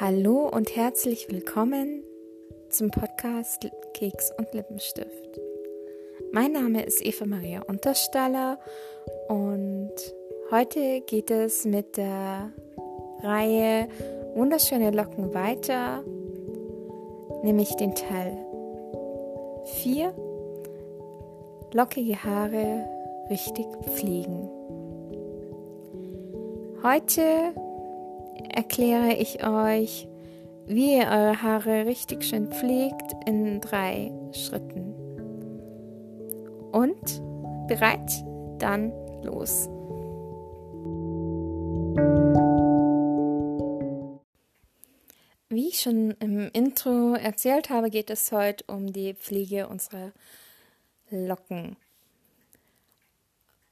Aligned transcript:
Hallo 0.00 0.48
und 0.48 0.76
herzlich 0.76 1.26
willkommen 1.28 2.04
zum 2.68 2.92
Podcast 2.92 3.68
Keks 3.94 4.30
und 4.38 4.54
Lippenstift. 4.54 5.40
Mein 6.30 6.52
Name 6.52 6.84
ist 6.84 7.04
Eva 7.04 7.26
Maria 7.26 7.62
Unterstaller 7.62 8.60
und 9.26 9.90
heute 10.52 11.00
geht 11.00 11.32
es 11.32 11.64
mit 11.64 11.96
der 11.96 12.52
Reihe 13.24 13.88
Wunderschöne 14.36 14.92
Locken 14.92 15.34
weiter, 15.34 16.04
nämlich 17.42 17.74
den 17.74 17.96
Teil 17.96 18.38
4 19.82 20.14
Lockige 21.72 22.22
Haare 22.22 22.86
richtig 23.30 23.66
pflegen. 23.82 24.48
Heute 26.84 27.52
erkläre 28.58 29.14
ich 29.14 29.46
euch, 29.46 30.08
wie 30.66 30.96
ihr 30.96 31.06
eure 31.06 31.40
Haare 31.42 31.86
richtig 31.86 32.24
schön 32.24 32.48
pflegt 32.48 33.14
in 33.24 33.60
drei 33.60 34.10
Schritten. 34.32 34.94
Und 36.72 37.22
bereit? 37.68 38.10
Dann 38.58 38.90
los. 39.22 39.68
Wie 45.50 45.68
ich 45.68 45.80
schon 45.80 46.10
im 46.18 46.50
Intro 46.52 47.14
erzählt 47.14 47.70
habe, 47.70 47.90
geht 47.90 48.10
es 48.10 48.32
heute 48.32 48.64
um 48.66 48.92
die 48.92 49.14
Pflege 49.14 49.68
unserer 49.68 50.10
Locken. 51.10 51.76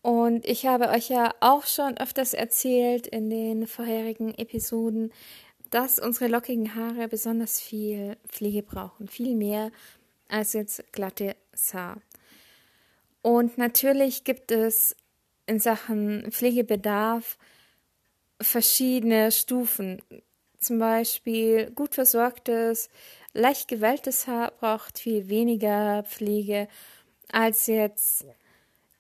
Und 0.06 0.46
ich 0.46 0.66
habe 0.66 0.90
euch 0.90 1.08
ja 1.08 1.34
auch 1.40 1.66
schon 1.66 1.96
öfters 1.98 2.32
erzählt 2.32 3.08
in 3.08 3.28
den 3.28 3.66
vorherigen 3.66 4.32
Episoden, 4.38 5.12
dass 5.70 5.98
unsere 5.98 6.28
lockigen 6.30 6.76
Haare 6.76 7.08
besonders 7.08 7.60
viel 7.60 8.16
Pflege 8.28 8.62
brauchen, 8.62 9.08
viel 9.08 9.34
mehr 9.34 9.72
als 10.28 10.52
jetzt 10.52 10.92
glatte 10.92 11.34
Haar. 11.72 12.00
Und 13.20 13.58
natürlich 13.58 14.22
gibt 14.22 14.52
es 14.52 14.94
in 15.46 15.58
Sachen 15.58 16.30
Pflegebedarf 16.30 17.36
verschiedene 18.40 19.32
Stufen. 19.32 20.00
Zum 20.60 20.78
Beispiel 20.78 21.72
gut 21.72 21.96
versorgtes, 21.96 22.90
leicht 23.32 23.66
gewelltes 23.66 24.28
Haar 24.28 24.52
braucht 24.52 25.00
viel 25.00 25.28
weniger 25.28 26.04
Pflege 26.04 26.68
als 27.32 27.66
jetzt 27.66 28.24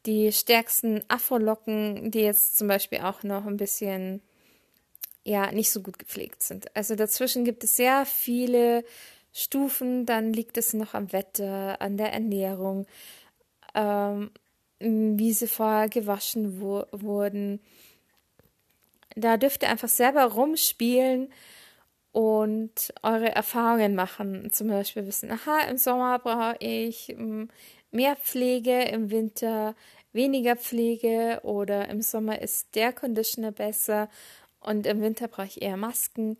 die 0.06 0.32
stärksten 0.32 1.02
Afro-Locken, 1.08 2.10
die 2.10 2.20
jetzt 2.20 2.56
zum 2.56 2.68
Beispiel 2.68 3.00
auch 3.00 3.22
noch 3.22 3.46
ein 3.46 3.56
bisschen 3.56 4.22
ja 5.24 5.50
nicht 5.50 5.70
so 5.70 5.82
gut 5.82 5.98
gepflegt 5.98 6.42
sind. 6.42 6.74
Also 6.76 6.94
dazwischen 6.94 7.44
gibt 7.44 7.64
es 7.64 7.76
sehr 7.76 8.06
viele 8.06 8.84
Stufen, 9.32 10.06
dann 10.06 10.32
liegt 10.32 10.56
es 10.56 10.72
noch 10.72 10.94
am 10.94 11.12
Wetter, 11.12 11.80
an 11.80 11.96
der 11.96 12.12
Ernährung, 12.12 12.86
ähm, 13.74 14.30
wie 14.78 15.32
sie 15.32 15.48
vorher 15.48 15.88
gewaschen 15.88 16.60
wo 16.60 16.84
wurden. 16.92 17.60
Da 19.16 19.36
dürft 19.36 19.62
ihr 19.62 19.70
einfach 19.70 19.88
selber 19.88 20.24
rumspielen 20.24 21.32
und 22.12 22.94
eure 23.02 23.34
Erfahrungen 23.34 23.94
machen. 23.94 24.50
Zum 24.52 24.68
Beispiel 24.68 25.06
wissen, 25.06 25.30
aha, 25.30 25.68
im 25.68 25.76
Sommer 25.76 26.18
brauche 26.18 26.56
ich 26.60 27.08
hm, 27.08 27.50
mehr 27.90 28.16
Pflege, 28.16 28.82
im 28.82 29.10
Winter 29.10 29.74
weniger 30.12 30.56
Pflege 30.56 31.40
oder 31.42 31.88
im 31.88 32.02
Sommer 32.02 32.40
ist 32.40 32.74
der 32.74 32.92
Conditioner 32.92 33.52
besser 33.52 34.08
und 34.60 34.86
im 34.86 35.00
Winter 35.00 35.28
brauche 35.28 35.46
ich 35.46 35.62
eher 35.62 35.76
Masken. 35.76 36.36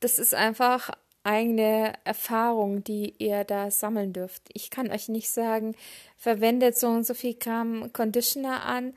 Das 0.00 0.18
ist 0.18 0.34
einfach 0.34 0.90
eigene 1.22 1.94
Erfahrung, 2.04 2.84
die 2.84 3.14
ihr 3.18 3.44
da 3.44 3.70
sammeln 3.70 4.12
dürft. 4.12 4.42
Ich 4.52 4.70
kann 4.70 4.90
euch 4.90 5.08
nicht 5.08 5.28
sagen, 5.28 5.74
verwendet 6.16 6.78
so 6.78 6.88
und 6.88 7.04
so 7.04 7.14
viel 7.14 7.34
Gramm 7.34 7.92
Conditioner 7.92 8.64
an, 8.64 8.94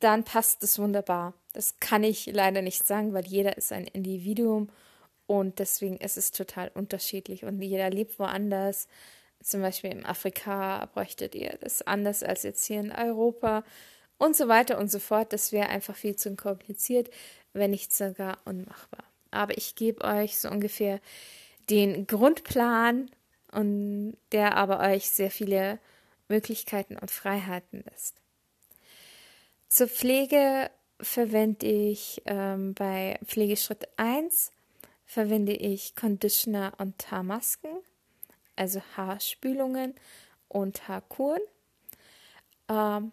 dann 0.00 0.24
passt 0.24 0.62
es 0.62 0.78
wunderbar. 0.78 1.34
Das 1.52 1.78
kann 1.80 2.02
ich 2.02 2.26
leider 2.26 2.62
nicht 2.62 2.86
sagen, 2.86 3.12
weil 3.12 3.26
jeder 3.26 3.56
ist 3.56 3.72
ein 3.72 3.86
Individuum 3.86 4.68
und 5.26 5.58
deswegen 5.58 5.96
ist 5.96 6.16
es 6.16 6.30
total 6.30 6.70
unterschiedlich 6.74 7.44
und 7.44 7.60
jeder 7.60 7.90
lebt 7.90 8.18
woanders 8.18 8.86
zum 9.46 9.62
Beispiel 9.62 9.92
in 9.92 10.04
Afrika 10.04 10.88
bräuchtet 10.92 11.34
ihr 11.36 11.56
das 11.60 11.82
anders 11.82 12.22
als 12.24 12.42
jetzt 12.42 12.64
hier 12.64 12.80
in 12.80 12.90
Europa 12.90 13.62
und 14.18 14.34
so 14.34 14.48
weiter 14.48 14.76
und 14.78 14.90
so 14.90 14.98
fort. 14.98 15.32
Das 15.32 15.52
wäre 15.52 15.68
einfach 15.68 15.94
viel 15.94 16.16
zu 16.16 16.34
kompliziert, 16.34 17.10
wenn 17.52 17.70
nicht 17.70 17.94
sogar 17.94 18.38
unmachbar. 18.44 19.04
Aber 19.30 19.56
ich 19.56 19.76
gebe 19.76 20.04
euch 20.04 20.38
so 20.38 20.50
ungefähr 20.50 21.00
den 21.70 22.08
Grundplan 22.08 23.08
und 23.52 24.16
der 24.32 24.56
aber 24.56 24.80
euch 24.80 25.10
sehr 25.10 25.30
viele 25.30 25.78
Möglichkeiten 26.28 26.96
und 26.96 27.12
Freiheiten 27.12 27.84
lässt. 27.88 28.20
Zur 29.68 29.86
Pflege 29.86 30.70
verwende 31.00 31.66
ich 31.66 32.22
ähm, 32.26 32.74
bei 32.74 33.18
Pflegeschritt 33.24 33.86
1 33.96 34.50
verwende 35.04 35.52
ich 35.52 35.94
Conditioner 35.94 36.72
und 36.78 37.12
Haarmasken 37.12 37.70
also 38.56 38.80
Haarspülungen 38.96 39.94
und 40.48 40.88
Haarkuren. 40.88 41.42
Ähm, 42.68 43.12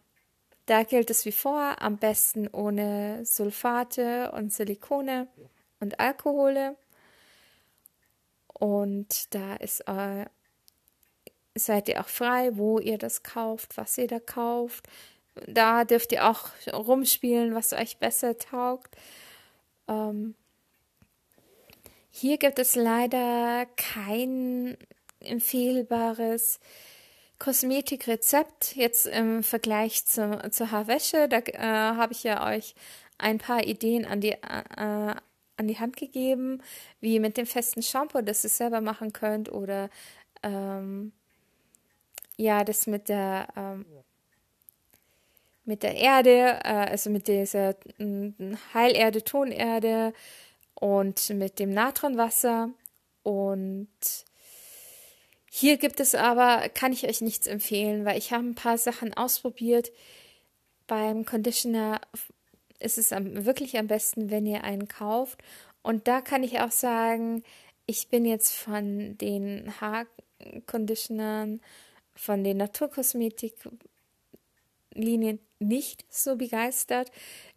da 0.65 0.83
gilt 0.83 1.09
es 1.09 1.25
wie 1.25 1.33
vor, 1.33 1.81
am 1.81 1.97
besten 1.97 2.47
ohne 2.47 3.25
Sulfate 3.25 4.31
und 4.31 4.53
Silikone 4.53 5.27
und 5.79 5.99
Alkohole. 5.99 6.77
Und 8.53 9.33
da 9.33 9.55
ist, 9.55 9.81
äh, 9.81 10.25
seid 11.55 11.89
ihr 11.89 11.99
auch 11.99 12.07
frei, 12.07 12.55
wo 12.55 12.79
ihr 12.79 12.97
das 12.97 13.23
kauft, 13.23 13.77
was 13.77 13.97
ihr 13.97 14.07
da 14.07 14.19
kauft. 14.19 14.87
Da 15.47 15.83
dürft 15.83 16.11
ihr 16.11 16.27
auch 16.29 16.49
rumspielen, 16.71 17.55
was 17.55 17.73
euch 17.73 17.97
besser 17.97 18.37
taugt. 18.37 18.95
Ähm, 19.87 20.35
hier 22.11 22.37
gibt 22.37 22.59
es 22.59 22.75
leider 22.75 23.65
kein 23.75 24.77
empfehlbares 25.23 26.59
Kosmetikrezept 27.39 28.75
jetzt 28.75 29.05
im 29.05 29.43
Vergleich 29.43 30.05
zu, 30.05 30.49
zur 30.51 30.71
Haarwäsche. 30.71 31.27
Da 31.27 31.39
äh, 31.39 31.57
habe 31.59 32.13
ich 32.13 32.23
ja 32.23 32.47
euch 32.47 32.75
ein 33.17 33.37
paar 33.37 33.63
Ideen 33.65 34.05
an 34.05 34.21
die, 34.21 34.31
äh, 34.31 34.37
an 34.77 35.67
die 35.67 35.79
Hand 35.79 35.97
gegeben, 35.97 36.61
wie 37.01 37.19
mit 37.19 37.37
dem 37.37 37.45
festen 37.45 37.81
Shampoo, 37.81 38.21
das 38.21 38.43
ihr 38.43 38.49
selber 38.49 38.81
machen 38.81 39.13
könnt 39.13 39.51
oder 39.51 39.89
ähm, 40.41 41.11
ja, 42.37 42.63
das 42.63 42.87
mit 42.87 43.09
der 43.09 43.47
ähm, 43.55 43.85
mit 45.65 45.83
der 45.83 45.95
Erde, 45.95 46.59
äh, 46.63 46.89
also 46.91 47.09
mit 47.09 47.27
dieser 47.27 47.75
Heilerde, 48.73 49.23
Tonerde 49.23 50.13
und 50.75 51.29
mit 51.29 51.59
dem 51.59 51.73
Natronwasser 51.73 52.69
und 53.23 53.87
hier 55.55 55.77
gibt 55.77 55.99
es 55.99 56.15
aber, 56.15 56.67
kann 56.69 56.93
ich 56.93 57.07
euch 57.07 57.21
nichts 57.21 57.45
empfehlen, 57.45 58.05
weil 58.05 58.17
ich 58.17 58.33
habe 58.33 58.43
ein 58.43 58.55
paar 58.55 58.79
Sachen 58.79 59.13
ausprobiert. 59.13 59.91
Beim 60.87 61.25
Conditioner 61.25 62.01
ist 62.79 62.97
es 62.97 63.13
am, 63.13 63.45
wirklich 63.45 63.77
am 63.77 63.85
besten, 63.85 64.31
wenn 64.31 64.47
ihr 64.47 64.63
einen 64.63 64.87
kauft. 64.87 65.43
Und 65.83 66.07
da 66.07 66.21
kann 66.21 66.41
ich 66.41 66.59
auch 66.59 66.71
sagen, 66.71 67.43
ich 67.85 68.07
bin 68.07 68.25
jetzt 68.25 68.55
von 68.55 69.15
den 69.19 69.71
Haarconditionern, 69.79 71.61
von 72.15 72.43
den 72.43 72.57
Naturkosmetiklinien 72.57 75.37
nicht 75.59 76.11
so 76.11 76.35
begeistert. 76.35 77.11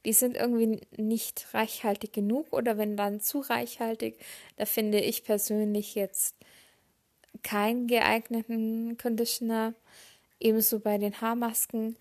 Die 0.04 0.12
sind 0.12 0.36
irgendwie 0.36 0.82
nicht 0.98 1.46
reichhaltig 1.54 2.12
genug 2.12 2.52
oder 2.52 2.76
wenn 2.76 2.98
dann 2.98 3.22
zu 3.22 3.40
reichhaltig, 3.40 4.18
da 4.56 4.66
finde 4.66 5.00
ich 5.00 5.24
persönlich 5.24 5.94
jetzt 5.94 6.36
keinen 7.42 7.86
geeigneten 7.86 8.96
Conditioner. 8.98 9.74
Ebenso 10.38 10.80
bei 10.80 10.98
den 10.98 11.20
Haarmasken. 11.20 11.96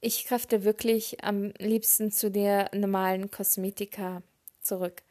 Ich 0.00 0.26
greife 0.26 0.64
wirklich 0.64 1.24
am 1.24 1.52
liebsten 1.58 2.12
zu 2.12 2.30
der 2.30 2.70
normalen 2.74 3.30
Kosmetika 3.30 4.22
zurück. 4.60 5.02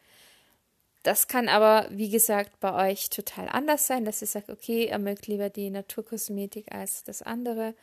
Das 1.04 1.28
kann 1.28 1.50
aber, 1.50 1.88
wie 1.92 2.10
gesagt, 2.10 2.60
bei 2.60 2.92
euch 2.92 3.12
total 3.12 3.48
anders 3.50 3.86
sein, 3.86 4.06
dass 4.06 4.22
ihr 4.22 4.28
sagt, 4.28 4.50
okay, 4.50 4.90
ihr 4.90 4.98
mögt 4.98 5.28
lieber 5.28 5.50
die 5.50 5.70
Naturkosmetik 5.70 6.74
als 6.74 7.04
das 7.04 7.22
andere 7.22 7.76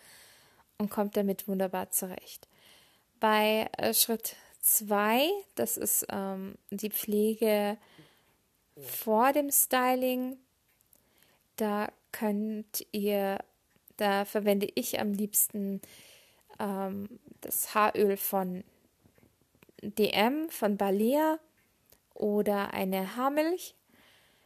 und 0.79 0.91
kommt 0.91 1.17
damit 1.17 1.47
wunderbar 1.47 1.91
zurecht. 1.91 2.49
Bei 3.21 3.71
äh, 3.79 3.95
Schritt 3.95 4.35
2, 4.63 5.29
das 5.55 5.77
ist 5.77 6.07
ähm, 6.11 6.57
die 6.71 6.91
Pflege 6.91 7.77
vor 8.77 9.33
dem 9.33 9.51
Styling, 9.53 10.37
da 11.57 11.93
könnt 12.13 12.87
ihr, 12.93 13.39
da 13.97 14.25
verwende 14.25 14.69
ich 14.75 15.01
am 15.01 15.13
liebsten 15.13 15.81
ähm, 16.59 17.09
das 17.41 17.75
Haaröl 17.75 18.17
von 18.17 18.65
DM, 19.83 20.49
von 20.49 20.77
Balea 20.77 21.39
oder 22.15 22.73
eine 22.73 23.17
Haarmilch. 23.17 23.75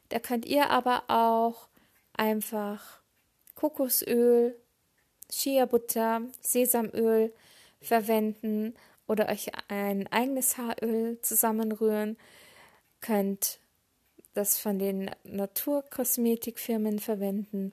Da 0.09 0.19
könnt 0.19 0.47
ihr 0.47 0.71
aber 0.71 1.05
auch 1.09 1.69
einfach 2.15 3.01
Kokosöl, 3.55 4.57
Shea-Butter, 5.31 6.23
Sesamöl 6.41 7.33
verwenden 7.81 8.75
oder 9.07 9.29
euch 9.29 9.51
ein 9.69 10.07
eigenes 10.13 10.57
Haaröl 10.57 11.21
zusammenrühren. 11.21 12.17
Könnt 13.01 13.59
das 14.37 14.59
von 14.59 14.79
den 14.79 15.11
Naturkosmetikfirmen 15.25 16.99
verwenden 16.99 17.73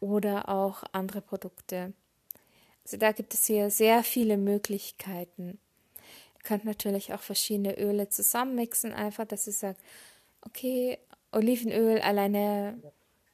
oder 0.00 0.48
auch 0.48 0.84
andere 0.92 1.20
Produkte. 1.20 1.92
Also 2.84 2.96
da 2.98 3.12
gibt 3.12 3.34
es 3.34 3.46
hier 3.46 3.70
sehr 3.70 4.04
viele 4.04 4.36
Möglichkeiten. 4.36 5.58
Ihr 6.36 6.42
könnt 6.42 6.64
natürlich 6.64 7.14
auch 7.14 7.20
verschiedene 7.20 7.78
Öle 7.78 8.08
zusammenmixen, 8.08 8.92
einfach, 8.92 9.26
dass 9.26 9.46
ihr 9.46 9.54
sagt, 9.54 9.80
okay, 10.42 10.98
Olivenöl 11.32 12.00
alleine 12.00 12.78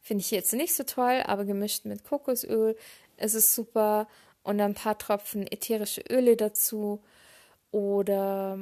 finde 0.00 0.22
ich 0.22 0.30
jetzt 0.30 0.52
nicht 0.52 0.74
so 0.74 0.84
toll, 0.84 1.22
aber 1.26 1.44
gemischt 1.44 1.84
mit 1.84 2.04
Kokosöl 2.04 2.76
ist 3.16 3.34
es 3.34 3.54
super 3.54 4.08
und 4.42 4.60
ein 4.60 4.74
paar 4.74 4.96
Tropfen 4.96 5.46
ätherische 5.46 6.02
Öle 6.08 6.36
dazu 6.36 7.00
oder 7.70 8.58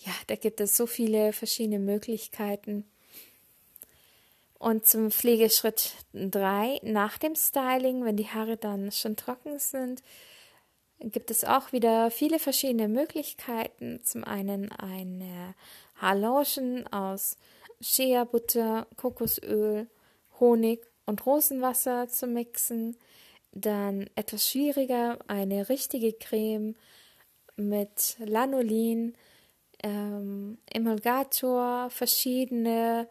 ja, 0.00 0.12
da 0.26 0.36
gibt 0.36 0.60
es 0.60 0.76
so 0.76 0.86
viele 0.86 1.32
verschiedene 1.32 1.78
Möglichkeiten. 1.78 2.84
Und 4.58 4.86
zum 4.86 5.10
Pflegeschritt 5.12 5.94
3 6.14 6.80
nach 6.82 7.18
dem 7.18 7.36
Styling, 7.36 8.04
wenn 8.04 8.16
die 8.16 8.26
Haare 8.26 8.56
dann 8.56 8.90
schon 8.90 9.16
trocken 9.16 9.58
sind, 9.58 10.02
gibt 11.00 11.30
es 11.30 11.44
auch 11.44 11.72
wieder 11.72 12.10
viele 12.10 12.40
verschiedene 12.40 12.88
Möglichkeiten. 12.88 14.02
Zum 14.02 14.24
einen 14.24 14.72
eine 14.72 15.54
Haarlotion 15.94 16.86
aus 16.88 17.36
Shea-Butter, 17.80 18.88
Kokosöl, 18.96 19.86
Honig 20.40 20.84
und 21.06 21.24
Rosenwasser 21.24 22.08
zu 22.08 22.26
mixen. 22.26 22.96
Dann 23.52 24.10
etwas 24.16 24.50
schwieriger 24.50 25.18
eine 25.28 25.68
richtige 25.68 26.12
Creme 26.12 26.74
mit 27.56 28.16
Lanolin, 28.18 29.14
ähm, 29.82 30.58
Emulgator, 30.66 31.90
verschiedene 31.90 33.08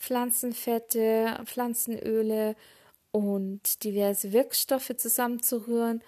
Pflanzenfette, 0.00 1.38
Pflanzenöle 1.44 2.56
und 3.12 3.84
diverse 3.84 4.32
Wirkstoffe 4.32 4.96
zusammenzurühren. 4.96 6.02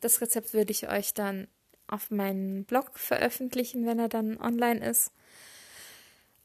Das 0.00 0.20
Rezept 0.20 0.52
würde 0.52 0.72
ich 0.72 0.88
euch 0.88 1.14
dann 1.14 1.46
auf 1.86 2.10
meinen 2.10 2.64
Blog 2.64 2.98
veröffentlichen, 2.98 3.86
wenn 3.86 3.98
er 3.98 4.08
dann 4.08 4.38
online 4.40 4.84
ist. 4.84 5.12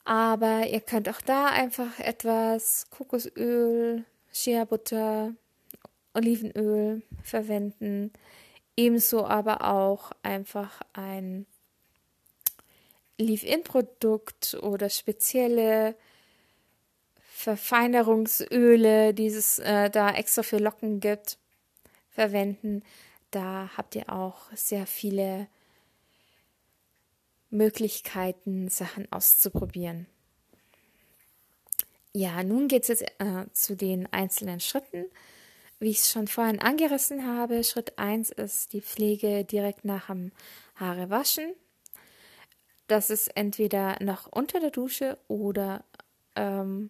Aber 0.03 0.67
ihr 0.67 0.81
könnt 0.81 1.09
auch 1.09 1.21
da 1.21 1.47
einfach 1.47 1.99
etwas 1.99 2.87
Kokosöl, 2.91 4.05
Shea-Butter, 4.31 5.33
Olivenöl 6.13 7.01
verwenden. 7.23 8.13
Ebenso 8.77 9.25
aber 9.25 9.63
auch 9.63 10.11
einfach 10.21 10.81
ein 10.93 11.47
Leave-In-Produkt 13.17 14.57
oder 14.61 14.89
spezielle 14.89 15.95
Verfeinerungsöle, 17.45 19.13
die 19.13 19.27
es 19.27 19.59
äh, 19.59 19.91
da 19.91 20.09
extra 20.09 20.41
für 20.41 20.57
Locken 20.57 20.99
gibt, 20.99 21.37
verwenden. 22.09 22.81
Da 23.29 23.69
habt 23.77 23.93
ihr 23.93 24.11
auch 24.11 24.51
sehr 24.55 24.87
viele 24.87 25.47
Möglichkeiten, 27.51 28.67
Sachen 28.69 29.11
auszuprobieren. 29.11 30.07
Ja, 32.13 32.41
nun 32.41 32.67
geht 32.67 32.81
es 32.81 32.87
jetzt 32.87 33.03
äh, 33.19 33.45
zu 33.53 33.75
den 33.75 34.11
einzelnen 34.11 34.59
Schritten. 34.59 35.05
Wie 35.77 35.91
ich 35.91 35.99
es 35.99 36.09
schon 36.09 36.27
vorhin 36.27 36.59
angerissen 36.59 37.27
habe, 37.27 37.63
Schritt 37.63 37.99
1 37.99 38.31
ist 38.31 38.73
die 38.73 38.81
Pflege 38.81 39.45
direkt 39.45 39.85
nach 39.85 40.07
dem 40.07 40.31
Haare 40.77 41.11
waschen. 41.11 41.53
Das 42.87 43.11
ist 43.11 43.27
entweder 43.37 44.01
noch 44.03 44.25
unter 44.31 44.59
der 44.59 44.71
Dusche 44.71 45.19
oder 45.27 45.83
ähm, 46.35 46.89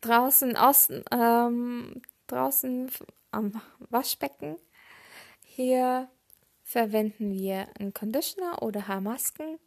draußen 0.00 0.56
außen, 0.56 1.04
ähm, 1.10 2.02
draußen 2.26 2.90
am 3.30 3.60
Waschbecken. 3.90 4.56
Hier 5.44 6.08
verwenden 6.62 7.32
wir 7.32 7.68
einen 7.78 7.92
Conditioner 7.92 8.62
oder 8.62 8.88
Haarmasken. 8.88 9.58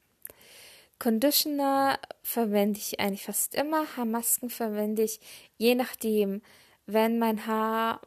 Conditioner 0.98 2.00
verwende 2.24 2.80
ich 2.80 3.00
eigentlich 3.00 3.26
fast 3.26 3.54
immer. 3.54 3.86
Haarmasken 3.96 4.50
verwende 4.50 5.04
ich 5.04 5.20
je 5.58 5.76
nachdem, 5.76 6.42
wenn 6.86 7.20
mein 7.20 7.46
Haar 7.46 8.02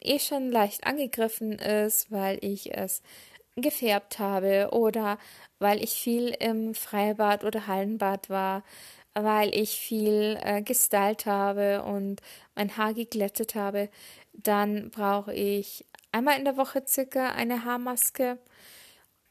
eh 0.00 0.18
schon 0.18 0.50
leicht 0.50 0.86
angegriffen 0.86 1.52
ist, 1.52 2.12
weil 2.12 2.38
ich 2.42 2.76
es 2.76 3.02
gefärbt 3.56 4.18
habe 4.18 4.68
oder 4.72 5.18
weil 5.58 5.82
ich 5.82 5.94
viel 5.94 6.28
im 6.28 6.74
Freibad 6.74 7.42
oder 7.42 7.66
Hallenbad 7.66 8.28
war, 8.28 8.62
weil 9.24 9.54
ich 9.54 9.78
viel 9.78 10.38
äh, 10.42 10.62
gestylt 10.62 11.26
habe 11.26 11.82
und 11.82 12.20
mein 12.54 12.76
Haar 12.76 12.94
geglättet 12.94 13.54
habe, 13.54 13.88
dann 14.32 14.90
brauche 14.90 15.32
ich 15.32 15.86
einmal 16.12 16.38
in 16.38 16.44
der 16.44 16.56
Woche 16.56 16.82
circa 16.86 17.30
eine 17.30 17.64
Haarmaske. 17.64 18.38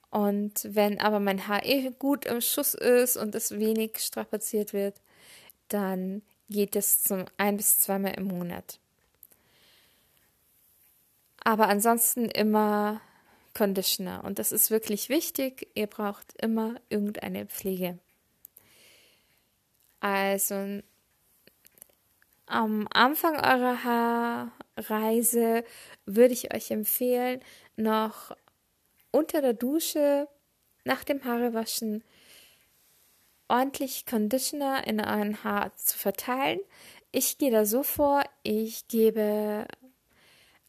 Und 0.09 0.53
wenn 0.63 0.99
aber 0.99 1.19
mein 1.19 1.47
Haar 1.47 1.65
eh 1.65 1.91
gut 1.99 2.25
im 2.25 2.41
Schuss 2.41 2.73
ist 2.73 3.17
und 3.17 3.35
es 3.35 3.51
wenig 3.51 3.99
strapaziert 3.99 4.73
wird, 4.73 5.01
dann 5.67 6.21
geht 6.49 6.75
es 6.75 7.03
zum 7.03 7.25
ein 7.37 7.57
bis 7.57 7.79
zweimal 7.79 8.13
im 8.17 8.25
Monat. 8.25 8.79
Aber 11.43 11.67
ansonsten 11.67 12.25
immer 12.25 13.01
Conditioner. 13.53 14.23
Und 14.23 14.39
das 14.39 14.51
ist 14.51 14.71
wirklich 14.71 15.09
wichtig. 15.09 15.69
Ihr 15.75 15.87
braucht 15.87 16.33
immer 16.41 16.75
irgendeine 16.89 17.45
Pflege. 17.45 17.99
Also 20.05 20.83
am 22.45 22.87
Anfang 22.93 23.37
eurer 23.37 23.83
Haarreise 24.77 25.63
würde 26.05 26.33
ich 26.35 26.53
euch 26.53 26.69
empfehlen, 26.69 27.41
noch 27.75 28.37
unter 29.09 29.41
der 29.41 29.53
Dusche 29.53 30.27
nach 30.83 31.03
dem 31.03 31.25
Haarewaschen 31.25 32.03
ordentlich 33.47 34.05
Conditioner 34.05 34.85
in 34.85 34.99
euren 34.99 35.43
Haar 35.43 35.75
zu 35.75 35.97
verteilen. 35.97 36.59
Ich 37.11 37.39
gehe 37.39 37.49
da 37.49 37.65
so 37.65 37.81
vor, 37.81 38.21
ich 38.43 38.87
gebe 38.87 39.65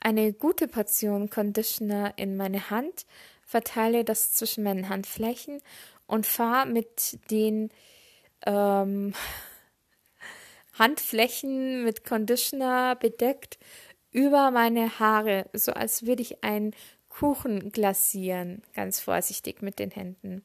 eine 0.01 0.33
gute 0.33 0.67
Portion 0.67 1.29
Conditioner 1.29 2.15
in 2.17 2.39
meine 2.39 2.71
Hand, 2.71 3.05
verteile 3.43 4.03
das 4.03 4.33
zwischen 4.33 4.65
meinen 4.65 4.89
Handflächen 4.89 5.61
und 6.07 6.25
fahre 6.25 6.67
mit 6.67 7.19
den 7.31 7.71
ähm, 8.45 9.15
Handflächen 10.79 11.85
mit 11.85 12.05
Conditioner 12.05 12.97
bedeckt 12.97 13.59
über 14.11 14.51
meine 14.51 14.99
Haare, 14.99 15.49
so 15.53 15.73
als 15.73 16.07
würde 16.07 16.23
ich 16.23 16.43
einen 16.43 16.75
Kuchen 17.09 17.73
glasieren, 17.73 18.63
ganz 18.75 19.01
vorsichtig 19.01 19.63
mit 19.63 19.79
den 19.79 19.91
Händen. 19.91 20.45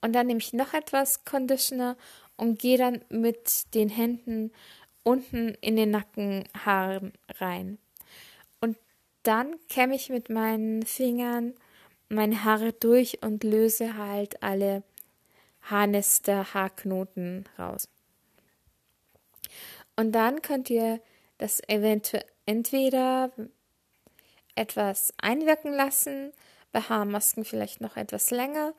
Und 0.00 0.14
dann 0.14 0.26
nehme 0.26 0.40
ich 0.40 0.52
noch 0.52 0.74
etwas 0.74 1.24
Conditioner 1.24 1.96
und 2.36 2.58
gehe 2.58 2.76
dann 2.76 3.04
mit 3.08 3.72
den 3.74 3.88
Händen 3.88 4.52
unten 5.04 5.56
in 5.60 5.76
den 5.76 5.90
Nackenhaaren 5.90 7.12
rein. 7.38 7.78
Und 8.60 8.76
dann 9.22 9.54
kämme 9.68 9.94
ich 9.94 10.10
mit 10.10 10.28
meinen 10.28 10.84
Fingern 10.84 11.54
meine 12.08 12.44
Haare 12.44 12.72
durch 12.72 13.22
und 13.22 13.44
löse 13.44 13.96
halt 13.96 14.42
alle 14.42 14.82
Haarnester, 15.62 16.54
Haarknoten 16.54 17.48
raus. 17.58 17.88
Und 19.96 20.12
dann 20.12 20.42
könnt 20.42 20.70
ihr 20.70 21.00
das 21.38 21.60
eventuell 21.68 22.24
entweder 22.46 23.30
etwas 24.54 25.14
einwirken 25.18 25.72
lassen, 25.72 26.32
bei 26.72 26.80
Haarmasken 26.80 27.44
vielleicht 27.44 27.80
noch 27.80 27.96
etwas 27.96 28.30
länger 28.30 28.74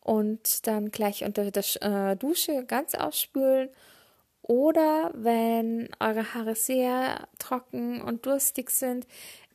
und 0.00 0.66
dann 0.66 0.90
gleich 0.90 1.24
unter 1.24 1.50
der 1.50 1.64
äh, 1.82 2.16
Dusche 2.16 2.64
ganz 2.64 2.94
ausspülen. 2.94 3.68
Oder 4.42 5.10
wenn 5.14 5.90
eure 6.00 6.32
Haare 6.32 6.54
sehr 6.54 7.28
trocken 7.38 8.00
und 8.00 8.24
durstig 8.24 8.70
sind, 8.70 9.06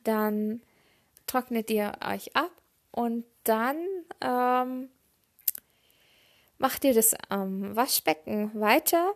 dann 0.04 0.62
trocknet 1.26 1.70
ihr 1.70 1.92
euch 2.06 2.36
ab 2.36 2.52
und 2.92 3.24
dann 3.42 3.76
ähm, 4.20 4.90
macht 6.58 6.84
ihr 6.84 6.94
das 6.94 7.14
am 7.28 7.74
Waschbecken 7.76 8.50
weiter. 8.58 9.14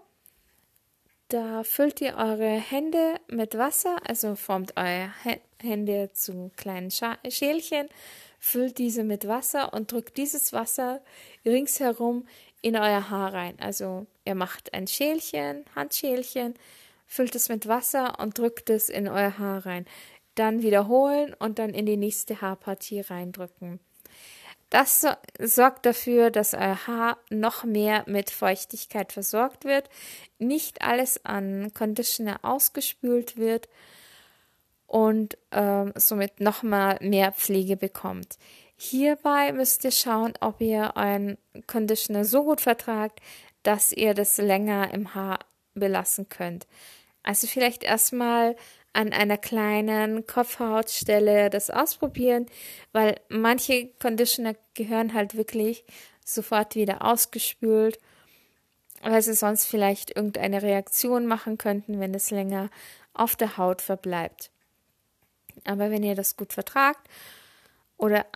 Da 1.28 1.62
füllt 1.62 2.00
ihr 2.00 2.16
eure 2.16 2.48
Hände 2.48 3.20
mit 3.28 3.58
Wasser, 3.58 3.98
also 4.06 4.34
formt 4.34 4.76
eure 4.76 5.12
Hände 5.60 6.10
zu 6.14 6.50
kleinen 6.56 6.90
Schälchen, 6.90 7.88
füllt 8.38 8.78
diese 8.78 9.04
mit 9.04 9.28
Wasser 9.28 9.74
und 9.74 9.92
drückt 9.92 10.16
dieses 10.16 10.54
Wasser 10.54 11.02
ringsherum 11.44 12.26
in 12.62 12.76
euer 12.76 13.10
Haar 13.10 13.34
rein. 13.34 13.56
Also 13.60 14.06
ihr 14.24 14.34
macht 14.34 14.72
ein 14.72 14.86
Schälchen, 14.86 15.64
Handschälchen, 15.76 16.54
füllt 17.06 17.34
es 17.34 17.48
mit 17.50 17.68
Wasser 17.68 18.18
und 18.20 18.38
drückt 18.38 18.70
es 18.70 18.88
in 18.88 19.06
euer 19.06 19.38
Haar 19.38 19.66
rein. 19.66 19.84
Dann 20.34 20.62
wiederholen 20.62 21.34
und 21.34 21.58
dann 21.58 21.74
in 21.74 21.84
die 21.84 21.96
nächste 21.96 22.40
Haarpartie 22.40 23.00
reindrücken. 23.00 23.80
Das 24.70 25.06
sorgt 25.40 25.86
dafür, 25.86 26.30
dass 26.30 26.52
euer 26.52 26.86
Haar 26.86 27.18
noch 27.30 27.64
mehr 27.64 28.04
mit 28.06 28.30
Feuchtigkeit 28.30 29.12
versorgt 29.12 29.64
wird, 29.64 29.88
nicht 30.38 30.82
alles 30.82 31.24
an 31.24 31.72
Conditioner 31.72 32.40
ausgespült 32.42 33.38
wird 33.38 33.68
und 34.86 35.38
ähm, 35.52 35.92
somit 35.96 36.40
nochmal 36.40 36.98
mehr 37.00 37.32
Pflege 37.32 37.76
bekommt. 37.76 38.38
Hierbei 38.76 39.52
müsst 39.52 39.84
ihr 39.84 39.90
schauen, 39.90 40.34
ob 40.40 40.60
ihr 40.60 40.92
euren 40.96 41.38
Conditioner 41.66 42.24
so 42.24 42.44
gut 42.44 42.60
vertragt, 42.60 43.20
dass 43.62 43.90
ihr 43.90 44.14
das 44.14 44.36
länger 44.36 44.92
im 44.92 45.14
Haar 45.14 45.40
belassen 45.74 46.28
könnt. 46.28 46.66
Also 47.22 47.46
vielleicht 47.46 47.82
erstmal 47.82 48.54
an 48.98 49.12
einer 49.12 49.38
kleinen 49.38 50.26
Kopfhautstelle 50.26 51.50
das 51.50 51.70
ausprobieren, 51.70 52.46
weil 52.90 53.20
manche 53.28 53.90
Conditioner 54.00 54.56
gehören 54.74 55.14
halt 55.14 55.36
wirklich 55.36 55.84
sofort 56.24 56.74
wieder 56.74 57.04
ausgespült, 57.04 58.00
weil 59.00 59.22
sie 59.22 59.34
sonst 59.34 59.66
vielleicht 59.66 60.16
irgendeine 60.16 60.62
Reaktion 60.62 61.26
machen 61.26 61.58
könnten, 61.58 62.00
wenn 62.00 62.12
es 62.12 62.32
länger 62.32 62.70
auf 63.14 63.36
der 63.36 63.56
Haut 63.56 63.82
verbleibt. 63.82 64.50
Aber 65.64 65.92
wenn 65.92 66.02
ihr 66.02 66.16
das 66.16 66.36
gut 66.36 66.52
vertragt 66.52 67.08
oder 67.98 68.26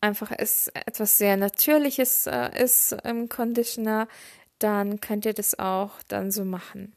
einfach 0.00 0.32
es 0.36 0.66
etwas 0.74 1.16
sehr 1.16 1.36
Natürliches 1.36 2.26
äh, 2.26 2.60
ist 2.60 2.90
im 3.04 3.28
Conditioner, 3.28 4.08
dann 4.58 4.98
könnt 4.98 5.26
ihr 5.26 5.34
das 5.34 5.56
auch 5.60 5.92
dann 6.08 6.32
so 6.32 6.44
machen. 6.44 6.96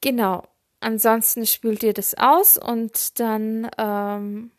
Genau. 0.00 0.49
Ansonsten 0.80 1.46
spült 1.46 1.82
ihr 1.82 1.92
das 1.92 2.14
aus 2.14 2.56
und 2.56 3.20
dann 3.20 3.70
ähm, 3.76 4.50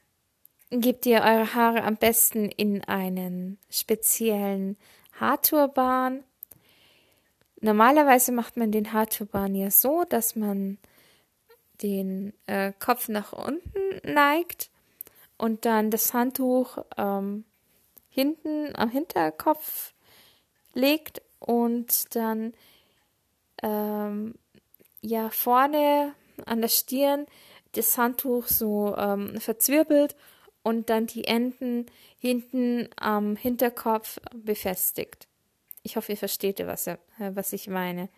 gebt 0.70 1.06
ihr 1.08 1.22
eure 1.22 1.54
Haare 1.56 1.84
am 1.84 1.98
besten 1.98 2.46
in 2.46 2.84
einen 2.84 3.58
speziellen 3.70 4.78
Haarturban. 5.20 6.24
Normalerweise 7.60 8.32
macht 8.32 8.56
man 8.56 8.72
den 8.72 8.94
Haarturban 8.94 9.56
ja 9.56 9.72
so, 9.72 10.04
dass 10.08 10.36
man 10.36 10.78
den 11.82 12.34
äh, 12.46 12.72
Kopf 12.80 13.10
nach 13.10 13.34
unten 13.34 14.02
neigt 14.04 14.70
und 15.38 15.66
dann 15.66 15.90
das 15.90 16.14
Handtuch 16.14 16.78
ähm, 16.98 17.46
hinten 18.10 18.76
am 18.76 18.90
Hinterkopf 18.90 19.94
legt 20.74 21.22
und 21.40 22.16
dann 22.16 22.54
ähm, 23.64 24.36
ja 25.02 25.30
vorne 25.30 26.14
an 26.46 26.62
der 26.62 26.70
Stirn 26.70 27.26
das 27.74 27.98
Handtuch 27.98 28.48
so 28.48 28.96
ähm, 28.98 29.40
verzwirbelt 29.40 30.16
und 30.64 30.90
dann 30.90 31.08
die 31.08 31.26
Enden 31.26 31.86
hinten 32.20 32.90
am 32.98 33.36
Hinterkopf 33.36 34.20
befestigt. 34.34 35.28
Ich 35.84 35.96
hoffe, 35.96 36.12
ihr 36.12 36.18
versteht, 36.18 36.66
was, 36.66 36.88
äh, 36.88 36.98
was 37.18 37.54
ich 37.54 37.68
meine. 37.68 38.10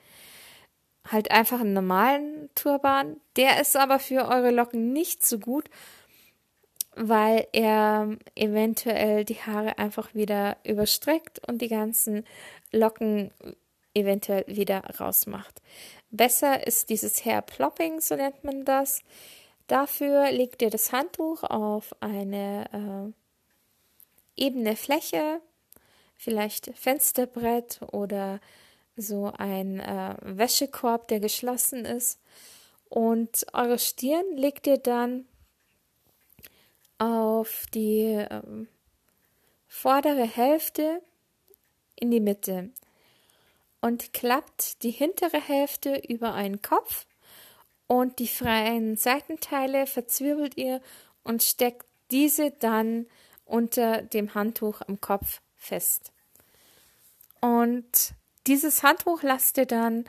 Halt 1.10 1.32
einfach 1.32 1.60
einen 1.60 1.74
normalen 1.74 2.50
Turban. 2.56 3.18
Der 3.36 3.62
ist 3.62 3.76
aber 3.76 4.00
für 4.00 4.28
eure 4.28 4.52
Locken 4.52 4.94
nicht 4.94 5.26
so 5.26 5.38
gut, 5.40 5.70
weil 6.96 7.48
er 7.52 8.18
eventuell 8.36 9.26
die 9.26 9.42
Haare 9.42 9.78
einfach 9.78 10.14
wieder 10.14 10.58
überstreckt 10.64 11.40
und 11.48 11.62
die 11.62 11.68
ganzen 11.68 12.26
Locken 12.72 13.32
eventuell 13.94 14.46
wieder 14.48 14.82
rausmacht. 15.00 15.62
Besser 16.14 16.68
ist 16.68 16.92
dieses 16.92 17.26
Hair 17.26 17.42
Plopping, 17.42 18.00
so 18.00 18.16
nennt 18.16 18.44
man 18.44 18.66
das. 18.66 19.02
Dafür 19.66 20.32
legt 20.32 20.62
ihr 20.62 20.70
das 20.70 20.92
Handtuch 20.92 21.44
auf 21.44 21.96
eine 22.02 23.14
äh, 24.38 24.40
ebene 24.40 24.76
Fläche, 24.76 25.42
vielleicht 26.16 26.68
Fensterbrett 26.78 27.80
oder 27.92 28.40
so 28.96 29.34
ein 29.36 29.80
äh, 29.80 30.16
Wäschekorb, 30.22 31.08
der 31.08 31.20
geschlossen 31.20 31.84
ist. 31.84 32.20
Und 32.90 33.48
eure 33.52 33.80
Stirn 33.80 34.38
legt 34.38 34.68
ihr 34.68 34.78
dann 34.78 35.26
auf 37.00 37.66
die 37.74 38.24
ähm, 38.30 38.68
vordere 39.68 40.28
Hälfte 40.28 41.02
in 41.96 42.12
die 42.12 42.20
Mitte 42.20 42.70
und 43.84 44.14
klappt 44.14 44.82
die 44.84 44.92
hintere 44.92 45.42
Hälfte 45.42 46.02
über 46.08 46.34
einen 46.34 46.62
Kopf 46.62 47.06
und 47.86 48.20
die 48.20 48.30
freien 48.30 48.96
Seitenteile 48.96 49.88
verzwirbelt 49.88 50.56
ihr 50.56 50.80
und 51.26 51.44
steckt 51.44 51.86
diese 52.10 52.52
dann 52.52 53.08
unter 53.44 54.02
dem 54.02 54.36
Handtuch 54.36 54.80
am 54.88 55.02
Kopf 55.02 55.42
fest. 55.58 56.14
Und 57.42 58.14
dieses 58.48 58.84
Handtuch 58.84 59.22
lasst 59.22 59.58
ihr 59.58 59.66
dann 59.66 60.06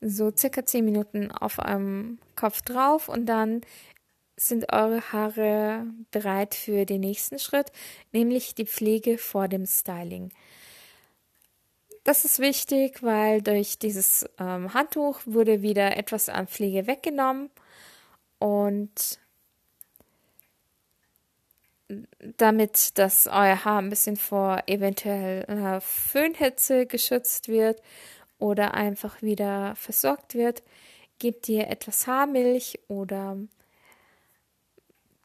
so 0.00 0.32
circa 0.34 0.64
10 0.64 0.82
Minuten 0.86 1.30
auf 1.30 1.58
eurem 1.58 2.18
Kopf 2.34 2.62
drauf 2.62 3.10
und 3.10 3.26
dann 3.26 3.60
sind 4.36 4.72
eure 4.72 5.12
Haare 5.12 5.84
bereit 6.12 6.54
für 6.54 6.86
den 6.86 7.02
nächsten 7.02 7.38
Schritt, 7.38 7.72
nämlich 8.10 8.54
die 8.54 8.66
Pflege 8.66 9.18
vor 9.18 9.48
dem 9.48 9.66
Styling. 9.66 10.30
Das 12.08 12.24
ist 12.24 12.38
wichtig, 12.38 13.02
weil 13.02 13.42
durch 13.42 13.78
dieses 13.78 14.26
ähm, 14.38 14.72
Handtuch 14.72 15.20
wurde 15.26 15.60
wieder 15.60 15.98
etwas 15.98 16.30
an 16.30 16.46
Pflege 16.46 16.86
weggenommen 16.86 17.50
und 18.38 19.20
damit, 22.38 22.96
dass 22.96 23.26
euer 23.26 23.62
Haar 23.62 23.82
ein 23.82 23.90
bisschen 23.90 24.16
vor 24.16 24.62
eventuell 24.68 25.44
äh, 25.50 25.82
Föhnhitze 25.82 26.86
geschützt 26.86 27.48
wird 27.48 27.82
oder 28.38 28.72
einfach 28.72 29.20
wieder 29.20 29.76
versorgt 29.76 30.34
wird, 30.34 30.62
gebt 31.18 31.46
ihr 31.50 31.68
etwas 31.68 32.06
Haarmilch 32.06 32.80
oder 32.88 33.36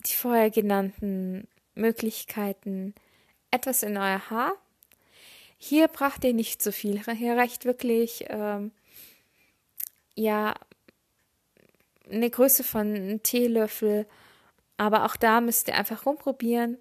die 0.05 0.15
vorher 0.15 0.49
genannten 0.49 1.47
Möglichkeiten 1.75 2.93
etwas 3.51 3.83
in 3.83 3.95
euer 3.95 4.29
Haar 4.29 4.57
hier 5.65 5.87
braucht 5.87 6.25
ihr 6.25 6.33
nicht 6.33 6.61
so 6.61 6.73
viel. 6.73 7.01
Hier 7.15 7.37
reicht 7.37 7.63
wirklich, 7.63 8.25
ähm, 8.27 8.71
ja, 10.13 10.55
eine 12.11 12.29
Größe 12.29 12.65
von 12.65 12.93
einem 12.93 13.23
Teelöffel. 13.23 14.05
Aber 14.75 15.05
auch 15.05 15.15
da 15.15 15.39
müsst 15.39 15.69
ihr 15.69 15.75
einfach 15.75 16.05
rumprobieren. 16.05 16.77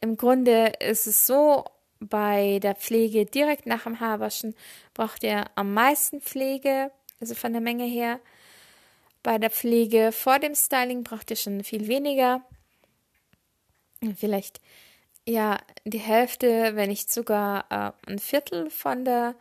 Im 0.00 0.16
Grunde 0.16 0.72
ist 0.80 1.06
es 1.06 1.24
so, 1.24 1.64
bei 2.00 2.58
der 2.58 2.74
Pflege 2.74 3.26
direkt 3.26 3.66
nach 3.66 3.84
dem 3.84 4.00
Haarwaschen 4.00 4.56
braucht 4.92 5.22
ihr 5.22 5.44
am 5.54 5.72
meisten 5.72 6.20
Pflege, 6.20 6.90
also 7.20 7.36
von 7.36 7.52
der 7.52 7.62
Menge 7.62 7.84
her. 7.84 8.18
Bei 9.22 9.38
der 9.38 9.50
Pflege 9.50 10.10
vor 10.10 10.40
dem 10.40 10.56
Styling 10.56 11.04
braucht 11.04 11.30
ihr 11.30 11.36
schon 11.36 11.62
viel 11.62 11.86
weniger. 11.86 12.42
Vielleicht 14.16 14.60
ja, 15.26 15.58
die 15.84 15.98
Hälfte, 15.98 16.74
wenn 16.74 16.88
nicht 16.88 17.12
sogar 17.12 17.66
äh, 17.70 18.10
ein 18.10 18.18
Viertel 18.18 18.70
von 18.70 19.04
der 19.04 19.34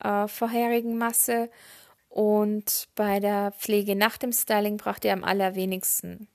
äh, 0.00 0.28
vorherigen 0.28 0.98
Masse. 0.98 1.50
Und 2.08 2.88
bei 2.94 3.20
der 3.20 3.52
Pflege 3.52 3.94
nach 3.94 4.16
dem 4.16 4.32
Styling 4.32 4.76
braucht 4.76 5.04
ihr 5.04 5.12
am 5.12 5.24
allerwenigsten. 5.24 6.28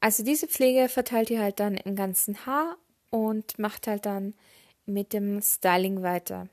Also 0.00 0.24
diese 0.24 0.48
Pflege 0.48 0.88
verteilt 0.88 1.30
ihr 1.30 1.40
halt 1.40 1.60
dann 1.60 1.76
im 1.76 1.94
ganzen 1.94 2.44
Haar 2.46 2.76
und 3.10 3.58
macht 3.58 3.86
halt 3.86 4.06
dann 4.06 4.34
mit 4.86 5.12
dem 5.12 5.40
Styling 5.42 6.02
weiter. 6.02 6.48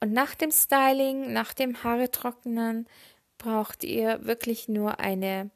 Und 0.00 0.12
nach 0.12 0.34
dem 0.34 0.50
Styling, 0.50 1.32
nach 1.32 1.52
dem 1.52 1.82
Haare 1.82 2.10
trocknen, 2.10 2.86
braucht 3.38 3.84
ihr 3.84 4.24
wirklich 4.24 4.68
nur 4.68 5.00
eine 5.00 5.50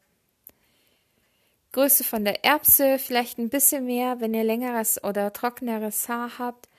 Größe 1.76 2.04
von 2.04 2.24
der 2.24 2.42
Erbse, 2.42 2.98
vielleicht 2.98 3.36
ein 3.36 3.50
bisschen 3.50 3.84
mehr, 3.84 4.18
wenn 4.18 4.32
ihr 4.32 4.44
längeres 4.44 5.04
oder 5.04 5.30
trockeneres 5.34 6.08
Haar 6.08 6.38
habt. 6.38 6.70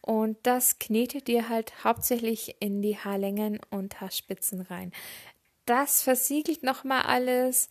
Und 0.00 0.38
das 0.44 0.78
knetet 0.78 1.28
ihr 1.28 1.50
halt 1.50 1.84
hauptsächlich 1.84 2.56
in 2.58 2.80
die 2.80 2.96
Haarlängen 2.96 3.60
und 3.68 4.00
Haarspitzen 4.00 4.62
rein. 4.62 4.90
Das 5.66 6.02
versiegelt 6.02 6.62
nochmal 6.62 7.02
alles, 7.02 7.68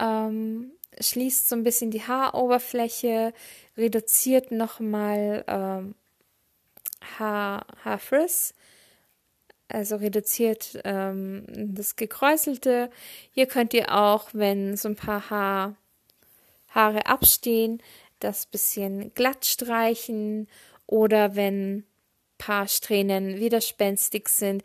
ähm, 0.00 0.72
schließt 0.98 1.48
so 1.48 1.54
ein 1.54 1.62
bisschen 1.62 1.92
die 1.92 2.02
Haaroberfläche, 2.02 3.32
reduziert 3.76 4.50
nochmal 4.50 5.44
ähm, 5.46 5.94
Haar, 7.16 7.64
Haarfrizz, 7.84 8.54
also 9.68 9.94
reduziert 9.94 10.80
ähm, 10.82 11.44
das 11.48 11.94
Gekräuselte. 11.94 12.90
Hier 13.30 13.46
könnt 13.46 13.72
ihr 13.72 13.94
auch, 13.94 14.30
wenn 14.32 14.76
so 14.76 14.88
ein 14.88 14.96
paar 14.96 15.30
Haar 15.30 15.76
Haare 16.74 17.06
abstehen, 17.06 17.82
das 18.20 18.46
bisschen 18.46 19.12
glatt 19.14 19.44
streichen 19.44 20.48
oder 20.86 21.36
wenn 21.36 21.84
paar 22.38 22.66
Strähnen 22.66 23.38
widerspenstig 23.38 24.28
sind, 24.28 24.62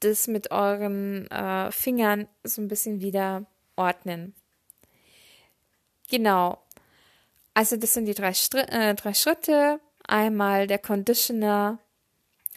das 0.00 0.28
mit 0.28 0.50
euren 0.50 1.26
äh, 1.30 1.72
Fingern 1.72 2.28
so 2.44 2.62
ein 2.62 2.68
bisschen 2.68 3.00
wieder 3.00 3.46
ordnen. 3.76 4.34
Genau. 6.10 6.58
Also 7.54 7.76
das 7.76 7.94
sind 7.94 8.06
die 8.06 8.14
drei, 8.14 8.32
Str 8.34 8.58
äh, 8.68 8.94
drei 8.94 9.14
Schritte. 9.14 9.80
Einmal 10.06 10.66
der 10.66 10.78
Conditioner 10.78 11.78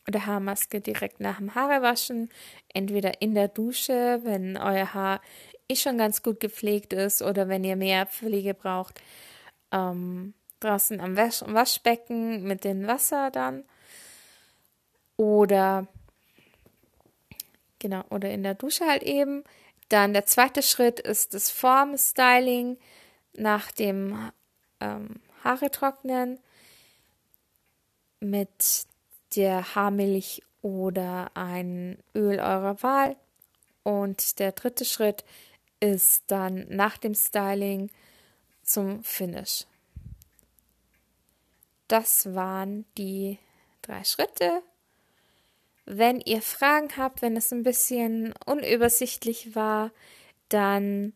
oder 0.07 0.25
Haarmaske 0.25 0.81
direkt 0.81 1.19
nach 1.19 1.37
dem 1.37 1.53
Haarewaschen, 1.55 2.29
entweder 2.73 3.21
in 3.21 3.35
der 3.35 3.47
Dusche, 3.47 4.21
wenn 4.23 4.57
euer 4.57 4.93
Haar 4.93 5.21
eh 5.71 5.75
schon 5.75 5.97
ganz 5.97 6.21
gut 6.23 6.39
gepflegt 6.39 6.93
ist 6.93 7.21
oder 7.21 7.47
wenn 7.47 7.63
ihr 7.63 7.75
mehr 7.75 8.05
Pflege 8.05 8.53
braucht, 8.53 9.01
ähm, 9.71 10.33
draußen 10.59 10.99
am 10.99 11.17
Wasch 11.17 11.43
Waschbecken 11.47 12.43
mit 12.43 12.63
dem 12.63 12.87
Wasser 12.87 13.31
dann 13.31 13.63
oder 15.17 15.87
genau 17.79 18.03
oder 18.09 18.31
in 18.31 18.43
der 18.43 18.55
Dusche 18.55 18.85
halt 18.85 19.03
eben. 19.03 19.43
Dann 19.89 20.13
der 20.13 20.25
zweite 20.25 20.63
Schritt 20.63 20.99
ist 20.99 21.33
das 21.33 21.49
Formstyling 21.49 22.77
nach 23.33 23.71
dem 23.71 24.31
ähm, 24.79 25.19
Haare 25.43 25.69
trocknen 25.71 26.39
mit 28.19 28.85
der 29.35 29.75
Haarmilch 29.75 30.43
oder 30.61 31.31
ein 31.33 31.97
Öl 32.15 32.39
eurer 32.39 32.81
Wahl. 32.83 33.15
Und 33.83 34.39
der 34.39 34.51
dritte 34.51 34.85
Schritt 34.85 35.25
ist 35.81 36.23
dann 36.27 36.65
nach 36.69 36.97
dem 36.97 37.13
Styling 37.13 37.89
zum 38.63 39.03
Finish. 39.03 39.65
Das 41.89 42.33
waren 42.33 42.85
die 42.97 43.37
drei 43.81 44.05
Schritte. 44.05 44.61
Wenn 45.85 46.21
ihr 46.21 46.41
Fragen 46.41 46.87
habt, 46.95 47.21
wenn 47.21 47.35
es 47.35 47.51
ein 47.51 47.63
bisschen 47.63 48.33
unübersichtlich 48.45 49.55
war, 49.55 49.91
dann 50.47 51.13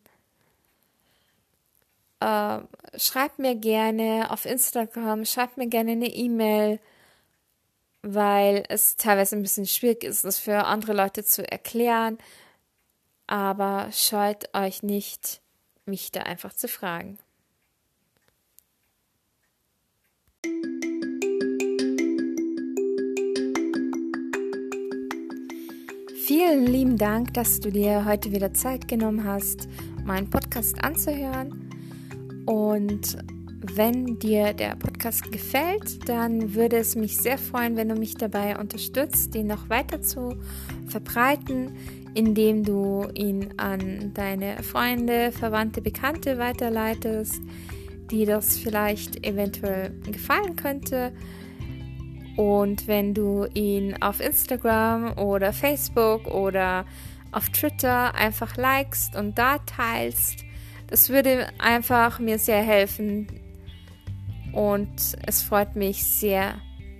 äh, 2.20 2.58
schreibt 2.98 3.38
mir 3.38 3.54
gerne 3.54 4.30
auf 4.30 4.44
Instagram, 4.44 5.24
schreibt 5.24 5.56
mir 5.56 5.68
gerne 5.68 5.92
eine 5.92 6.08
E-Mail, 6.08 6.80
weil 8.02 8.64
es 8.68 8.96
teilweise 8.96 9.36
ein 9.36 9.42
bisschen 9.42 9.66
schwierig 9.66 10.04
ist, 10.04 10.24
das 10.24 10.38
für 10.38 10.64
andere 10.64 10.92
Leute 10.92 11.24
zu 11.24 11.48
erklären. 11.50 12.18
Aber 13.26 13.88
scheut 13.92 14.54
euch 14.54 14.82
nicht, 14.82 15.40
mich 15.84 16.12
da 16.12 16.22
einfach 16.22 16.52
zu 16.52 16.68
fragen. 16.68 17.18
Vielen 26.26 26.66
lieben 26.66 26.96
Dank, 26.96 27.34
dass 27.34 27.60
du 27.60 27.70
dir 27.70 28.04
heute 28.04 28.32
wieder 28.32 28.52
Zeit 28.52 28.88
genommen 28.88 29.22
hast, 29.24 29.68
meinen 30.04 30.28
Podcast 30.28 30.82
anzuhören. 30.82 31.70
Und 32.46 33.16
wenn 33.74 34.18
dir 34.18 34.52
der 34.52 34.76
Podcast 34.76 35.30
gefällt, 35.30 36.08
dann 36.08 36.54
würde 36.54 36.78
es 36.78 36.96
mich 36.96 37.16
sehr 37.16 37.38
freuen, 37.38 37.76
wenn 37.76 37.88
du 37.88 37.94
mich 37.94 38.14
dabei 38.14 38.58
unterstützt, 38.58 39.34
ihn 39.34 39.46
noch 39.46 39.68
weiter 39.68 40.02
zu 40.02 40.36
verbreiten, 40.88 41.76
indem 42.16 42.64
du 42.64 43.06
ihn 43.12 43.52
an 43.58 44.12
deine 44.14 44.62
Freunde, 44.62 45.32
Verwandte, 45.32 45.82
Bekannte 45.82 46.38
weiterleitest, 46.38 47.42
die 48.10 48.24
das 48.24 48.56
vielleicht 48.56 49.26
eventuell 49.26 49.90
gefallen 50.10 50.56
könnte. 50.56 51.12
Und 52.38 52.88
wenn 52.88 53.12
du 53.12 53.46
ihn 53.52 54.02
auf 54.02 54.20
Instagram 54.20 55.18
oder 55.18 55.52
Facebook 55.52 56.26
oder 56.26 56.86
auf 57.32 57.50
Twitter 57.50 58.14
einfach 58.14 58.56
likest 58.56 59.14
und 59.14 59.36
da 59.36 59.58
teilst, 59.58 60.42
das 60.86 61.10
würde 61.10 61.48
einfach 61.58 62.18
mir 62.18 62.38
sehr 62.38 62.62
helfen. 62.62 63.26
Und 64.54 65.18
es 65.26 65.42
freut 65.42 65.76
mich 65.76 66.02
sehr, 66.02 66.54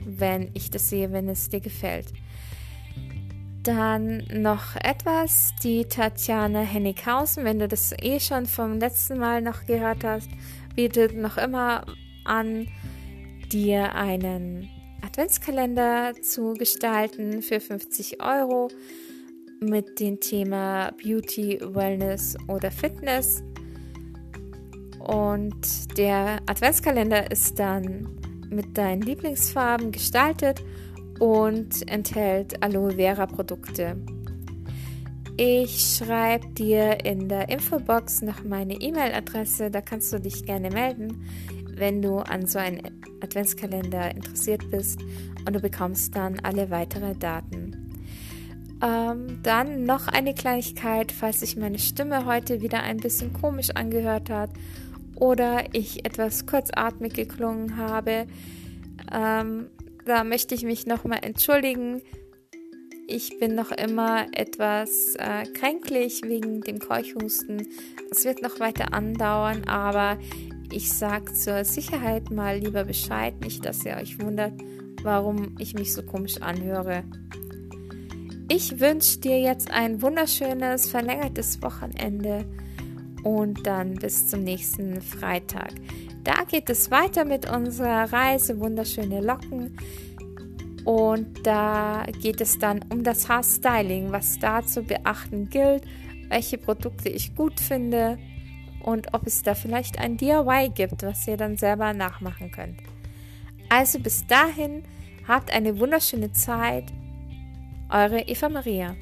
wenn 0.05 0.51
ich 0.53 0.71
das 0.71 0.91
sehe, 0.91 1.11
wenn 1.11 1.31
es 1.31 1.49
dir 1.49 1.61
gefällt. 1.61 2.13
Dann 3.67 4.23
noch 4.33 4.77
etwas, 4.77 5.53
die 5.61 5.87
Tatjana 5.87 6.61
Hennighausen, 6.61 7.43
wenn 7.43 7.59
du 7.59 7.67
das 7.67 7.93
eh 8.01 8.21
schon 8.21 8.47
vom 8.47 8.79
letzten 8.79 9.19
Mal 9.19 9.43
noch 9.43 9.67
gehört 9.67 10.05
hast, 10.05 10.31
bietet 10.77 11.17
noch 11.17 11.37
immer 11.37 11.85
an, 12.25 12.69
dir 13.51 13.93
einen 13.97 14.69
Adventskalender 15.05 16.13
zu 16.23 16.55
gestalten 16.55 17.43
für 17.43 17.59
50 17.59 18.23
Euro 18.23 18.69
mit 19.59 19.99
dem 19.99 20.21
Thema 20.21 20.93
Beauty, 21.03 21.59
Wellness 21.61 22.37
oder 22.47 22.71
Fitness. 22.71 23.43
Und 25.01 25.99
der 25.99 26.39
Adventskalender 26.47 27.33
ist 27.33 27.59
dann 27.59 28.17
mit 28.49 28.79
deinen 28.79 29.03
Lieblingsfarben 29.03 29.91
gestaltet 29.91 30.63
und 31.19 31.89
enthält 31.91 32.63
Aloe 32.63 32.93
Vera 32.93 33.27
Produkte. 33.27 33.97
Ich 35.39 35.99
schreibe 35.99 36.49
dir 36.49 37.05
in 37.05 37.29
der 37.29 37.51
Infobox 37.51 38.23
noch 38.23 38.43
meine 38.43 38.75
E-Mail-Adresse, 38.75 39.71
da 39.71 39.83
kannst 39.83 40.13
du 40.13 40.19
dich 40.19 40.47
gerne 40.47 40.71
melden, 40.71 41.27
wenn 41.75 42.01
du 42.01 42.19
an 42.19 42.47
so 42.47 42.59
einem 42.59 42.81
Adventskalender 43.21 44.15
interessiert 44.15 44.71
bist 44.71 45.01
und 45.47 45.55
du 45.55 45.61
bekommst 45.61 46.17
dann 46.17 46.41
alle 46.41 46.71
weiteren 46.71 47.19
Daten. 47.19 47.99
Ähm, 48.83 49.41
dann 49.43 49.85
noch 49.85 50.09
eine 50.09 50.35
Kleinigkeit, 50.35 51.13
falls 51.13 51.41
sich 51.41 51.57
meine 51.57 51.79
Stimme 51.79 52.27
heute 52.27 52.61
wieder 52.61 52.83
ein 52.83 52.99
bisschen 52.99 53.33
komisch 53.33 53.71
angehört 53.71 54.31
hat 54.31 54.51
oder 55.15 55.65
ich 55.73 56.05
etwas 56.05 56.47
kurzatmig 56.47 57.15
geklungen 57.15 57.77
habe. 57.77 58.27
Ähm, 59.13 59.69
da 60.07 60.25
möchte 60.25 60.55
ich 60.55 60.63
mich 60.63 60.87
nochmal 60.87 61.19
entschuldigen. 61.23 62.01
Ich 63.09 63.39
bin 63.39 63.55
noch 63.55 63.71
immer 63.71 64.27
etwas 64.33 65.15
äh, 65.17 65.45
kränklich 65.53 66.23
wegen 66.25 66.61
dem 66.61 66.79
Keuchhusten. 66.79 67.69
Es 68.11 68.25
wird 68.25 68.43
noch 68.43 68.59
weiter 68.59 68.95
andauern, 68.95 69.65
aber 69.65 70.19
ich 70.73 70.93
sage 70.93 71.33
zur 71.33 71.65
Sicherheit 71.65 72.31
mal 72.31 72.59
lieber 72.59 72.85
Bescheid, 72.85 73.35
nicht, 73.41 73.65
dass 73.65 73.85
ihr 73.85 73.97
euch 73.97 74.21
wundert, 74.21 74.55
warum 75.03 75.55
ich 75.59 75.75
mich 75.75 75.93
so 75.93 76.03
komisch 76.03 76.41
anhöre. 76.41 77.05
Ich 78.49 78.81
wünsche 78.81 79.19
dir 79.19 79.41
jetzt 79.41 79.71
ein 79.71 80.03
wunderschönes, 80.03 80.89
verlängertes 80.89 81.63
Wochenende 81.63 82.45
und 83.25 83.67
dann 83.67 83.95
bis 83.95 84.29
zum 84.29 84.45
nächsten 84.45 85.01
Freitag. 85.01 85.73
Da 86.27 86.43
geht 86.43 86.69
es 86.71 86.91
weiter 86.91 87.25
mit 87.25 87.49
unserer 87.49 88.13
Reise 88.13 88.59
Wunderschöne 88.59 89.21
Locken. 89.21 89.77
Und 90.85 91.47
da 91.47 92.05
geht 92.21 92.41
es 92.41 92.59
dann 92.59 92.85
um 92.89 93.05
das 93.05 93.29
Haarstyling, 93.29 94.11
was 94.11 94.37
da 94.41 94.67
zu 94.67 94.83
beachten 94.83 95.49
gilt, 95.49 95.85
welche 96.29 96.59
Produkte 96.59 97.09
ich 97.09 97.37
gut 97.37 97.61
finde 97.61 98.19
und 98.83 99.15
ob 99.15 99.25
es 99.29 99.45
da 99.45 99.55
vielleicht 99.55 100.01
ein 100.01 100.17
DIY 100.17 100.73
gibt, 100.75 101.05
was 101.05 101.29
ihr 101.29 101.37
dann 101.37 101.57
selber 101.57 101.93
nachmachen 101.93 102.51
könnt. 102.51 102.81
Also 103.69 104.01
bis 104.01 104.27
dahin, 104.27 104.83
habt 105.29 105.53
eine 105.53 105.79
wunderschöne 105.79 106.33
Zeit. 106.33 106.93
Eure 107.89 108.23
Eva 108.23 108.49
Maria. 108.49 108.97